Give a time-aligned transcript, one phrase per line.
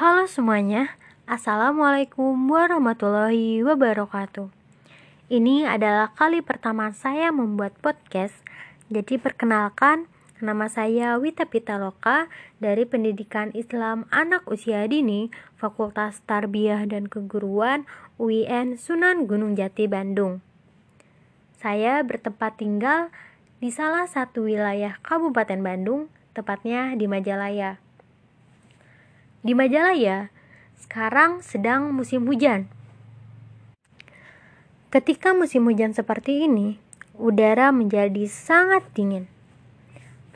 [0.00, 0.96] Halo semuanya,
[1.28, 4.48] Assalamualaikum warahmatullahi wabarakatuh.
[5.28, 8.32] Ini adalah kali pertama saya membuat podcast,
[8.88, 10.08] jadi perkenalkan
[10.40, 12.32] nama saya Wita Pitaloka
[12.64, 15.28] dari Pendidikan Islam Anak Usia Dini,
[15.60, 17.84] Fakultas Tarbiyah dan Keguruan
[18.16, 20.40] UIN Sunan Gunung Jati Bandung.
[21.60, 23.12] Saya bertempat tinggal
[23.60, 27.89] di salah satu wilayah Kabupaten Bandung, tepatnya di Majalaya.
[29.40, 30.28] Di Majalaya,
[30.76, 32.68] sekarang sedang musim hujan.
[34.92, 36.76] Ketika musim hujan seperti ini,
[37.16, 39.32] udara menjadi sangat dingin.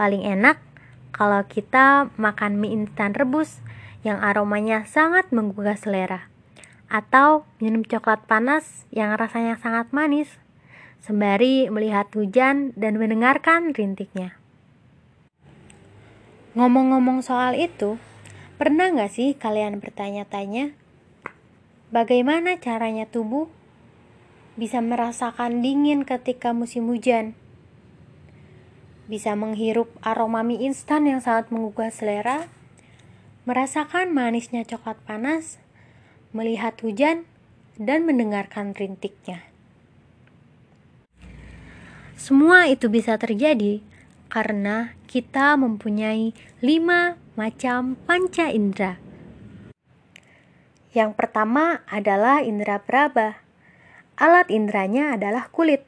[0.00, 0.56] Paling enak
[1.12, 3.60] kalau kita makan mie instan rebus
[4.08, 6.32] yang aromanya sangat menggugah selera,
[6.88, 10.32] atau minum coklat panas yang rasanya sangat manis,
[11.04, 14.40] sembari melihat hujan dan mendengarkan rintiknya.
[16.56, 18.00] Ngomong-ngomong soal itu,
[18.54, 20.78] Pernah nggak sih kalian bertanya-tanya,
[21.90, 23.50] bagaimana caranya tubuh
[24.54, 27.34] bisa merasakan dingin ketika musim hujan?
[29.10, 32.46] Bisa menghirup aroma mie instan yang sangat menggugah selera,
[33.42, 35.58] merasakan manisnya coklat panas,
[36.30, 37.26] melihat hujan,
[37.74, 39.42] dan mendengarkan rintiknya.
[42.14, 43.82] Semua itu bisa terjadi
[44.30, 46.30] karena kita mempunyai
[46.62, 49.02] lima macam panca indera.
[50.94, 53.42] Yang pertama adalah indera peraba.
[54.14, 55.82] Alat inderanya adalah kulit.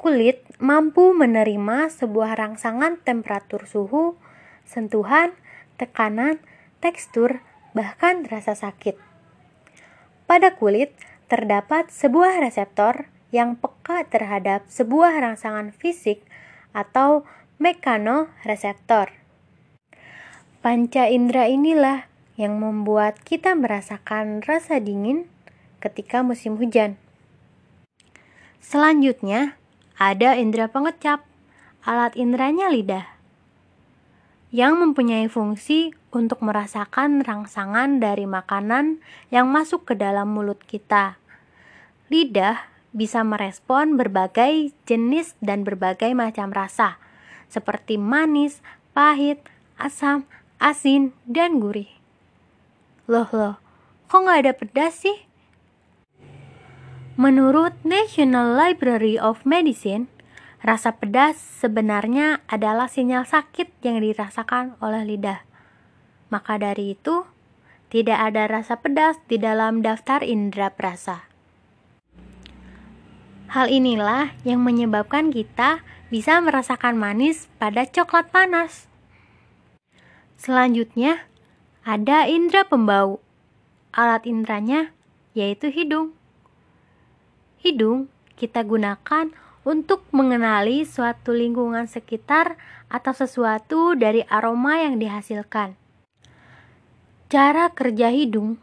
[0.00, 4.16] Kulit mampu menerima sebuah rangsangan temperatur suhu,
[4.64, 5.36] sentuhan,
[5.76, 6.40] tekanan,
[6.80, 7.44] tekstur,
[7.76, 8.96] bahkan rasa sakit.
[10.24, 10.96] Pada kulit
[11.28, 16.24] terdapat sebuah reseptor yang peka terhadap sebuah rangsangan fisik
[16.72, 17.28] atau
[17.60, 19.23] mekanoreseptor.
[20.64, 22.08] Panca indera inilah
[22.40, 25.28] yang membuat kita merasakan rasa dingin
[25.76, 26.96] ketika musim hujan.
[28.64, 29.60] Selanjutnya,
[30.00, 31.20] ada indera pengecap.
[31.84, 33.04] Alat inderanya lidah
[34.56, 41.20] yang mempunyai fungsi untuk merasakan rangsangan dari makanan yang masuk ke dalam mulut kita.
[42.08, 46.96] Lidah bisa merespon berbagai jenis dan berbagai macam rasa,
[47.52, 48.64] seperti manis,
[48.96, 49.44] pahit,
[49.76, 50.24] asam,
[50.64, 51.92] asin, dan gurih.
[53.04, 53.60] Loh loh,
[54.08, 55.28] kok nggak ada pedas sih?
[57.20, 60.08] Menurut National Library of Medicine,
[60.64, 65.44] rasa pedas sebenarnya adalah sinyal sakit yang dirasakan oleh lidah.
[66.32, 67.28] Maka dari itu,
[67.92, 71.28] tidak ada rasa pedas di dalam daftar indera perasa.
[73.52, 78.90] Hal inilah yang menyebabkan kita bisa merasakan manis pada coklat panas.
[80.38, 81.26] Selanjutnya,
[81.84, 83.20] ada indera pembau.
[83.94, 84.90] Alat inderanya
[85.34, 86.14] yaitu hidung.
[87.58, 89.30] Hidung kita gunakan
[89.64, 92.60] untuk mengenali suatu lingkungan sekitar
[92.92, 95.74] atau sesuatu dari aroma yang dihasilkan.
[97.32, 98.60] Cara kerja hidung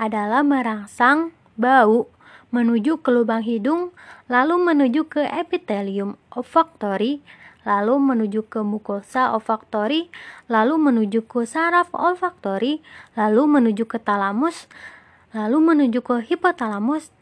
[0.00, 2.08] adalah merangsang bau
[2.50, 3.94] menuju ke lubang hidung,
[4.26, 7.22] lalu menuju ke epitelium olfaktori,
[7.64, 10.08] lalu menuju ke mukosa olfaktori,
[10.48, 12.80] lalu menuju ke saraf olfaktori,
[13.16, 14.64] lalu menuju ke talamus,
[15.36, 17.12] lalu menuju ke hipotalamus,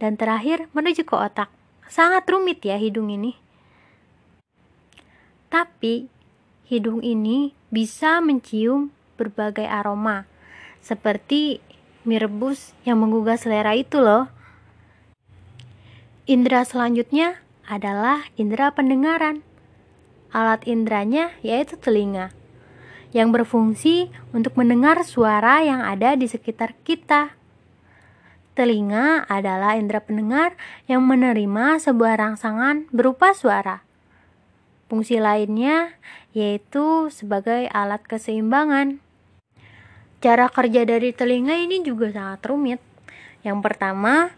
[0.00, 1.48] dan terakhir menuju ke otak.
[1.90, 3.34] Sangat rumit ya hidung ini.
[5.50, 6.06] Tapi
[6.70, 10.24] hidung ini bisa mencium berbagai aroma,
[10.78, 11.58] seperti
[12.06, 14.30] mie rebus yang menggugah selera itu loh.
[16.30, 19.42] Indera selanjutnya adalah indera pendengaran.
[20.30, 22.30] Alat inderanya yaitu telinga,
[23.10, 27.34] yang berfungsi untuk mendengar suara yang ada di sekitar kita.
[28.54, 30.54] Telinga adalah indera pendengar
[30.86, 33.82] yang menerima sebuah rangsangan berupa suara.
[34.90, 35.94] Fungsi lainnya
[36.34, 39.02] yaitu sebagai alat keseimbangan.
[40.20, 42.80] Cara kerja dari telinga ini juga sangat rumit.
[43.40, 44.34] Yang pertama,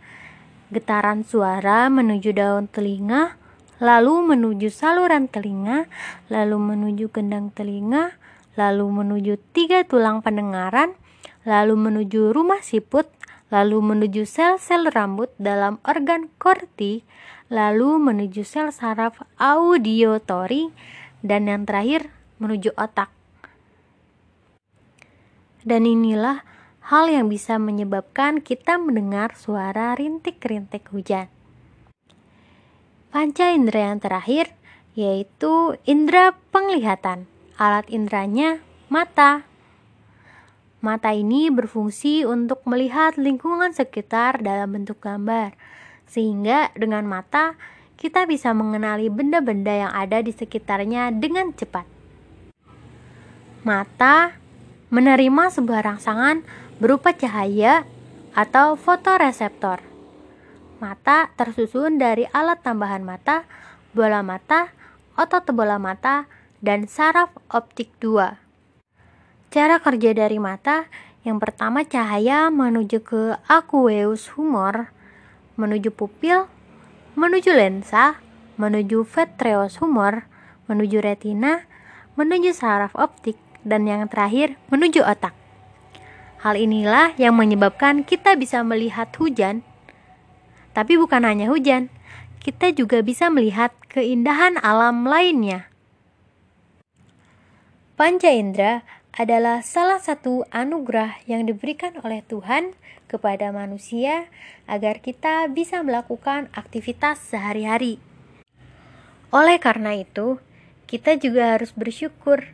[0.70, 3.34] getaran suara menuju daun telinga,
[3.82, 5.90] lalu menuju saluran telinga,
[6.30, 8.14] lalu menuju gendang telinga,
[8.54, 10.94] lalu menuju tiga tulang pendengaran,
[11.42, 13.10] lalu menuju rumah siput,
[13.50, 17.02] lalu menuju sel-sel rambut dalam organ korti,
[17.50, 20.70] lalu menuju sel saraf audiotori,
[21.26, 23.10] dan yang terakhir menuju otak.
[25.66, 26.46] Dan inilah
[26.86, 31.41] hal yang bisa menyebabkan kita mendengar suara rintik-rintik hujan.
[33.12, 34.48] Panca indera yang terakhir
[34.96, 37.28] yaitu indera penglihatan.
[37.60, 39.44] Alat inderanya mata.
[40.80, 45.52] Mata ini berfungsi untuk melihat lingkungan sekitar dalam bentuk gambar,
[46.08, 47.54] sehingga dengan mata
[48.00, 51.84] kita bisa mengenali benda-benda yang ada di sekitarnya dengan cepat.
[53.62, 54.40] Mata
[54.88, 56.42] menerima sebuah rangsangan
[56.80, 57.84] berupa cahaya
[58.32, 59.91] atau fotoreseptor.
[60.82, 63.46] Mata tersusun dari alat tambahan mata,
[63.94, 64.74] bola mata,
[65.14, 66.26] otot bola mata,
[66.58, 68.34] dan saraf optik 2.
[69.54, 70.90] Cara kerja dari mata
[71.22, 74.90] yang pertama cahaya menuju ke aqueous humor,
[75.54, 76.50] menuju pupil,
[77.14, 78.18] menuju lensa,
[78.58, 80.26] menuju vitreous humor,
[80.66, 81.62] menuju retina,
[82.18, 85.30] menuju saraf optik, dan yang terakhir menuju otak.
[86.42, 89.62] Hal inilah yang menyebabkan kita bisa melihat hujan.
[90.72, 91.92] Tapi bukan hanya hujan,
[92.40, 95.68] kita juga bisa melihat keindahan alam lainnya.
[97.92, 98.82] Panca indera
[99.12, 102.72] adalah salah satu anugerah yang diberikan oleh Tuhan
[103.12, 104.32] kepada manusia
[104.64, 108.00] agar kita bisa melakukan aktivitas sehari-hari.
[109.28, 110.40] Oleh karena itu,
[110.88, 112.48] kita juga harus bersyukur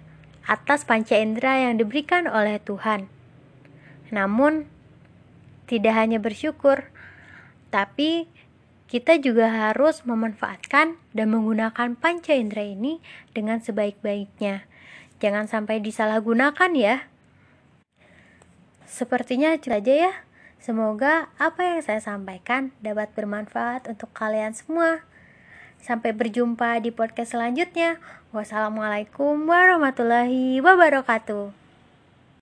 [0.50, 3.06] atas panca indera yang diberikan oleh Tuhan.
[4.11, 4.67] Namun,
[5.70, 6.91] tidak hanya bersyukur,
[7.69, 8.29] tapi
[8.88, 13.05] kita juga harus memanfaatkan dan menggunakan panca indera ini
[13.37, 14.65] dengan sebaik-baiknya.
[15.20, 17.05] Jangan sampai disalahgunakan ya.
[18.88, 20.12] Sepertinya itu aja ya.
[20.59, 25.05] Semoga apa yang saya sampaikan dapat bermanfaat untuk kalian semua.
[25.79, 28.00] Sampai berjumpa di podcast selanjutnya.
[28.32, 31.68] Wassalamualaikum warahmatullahi wabarakatuh.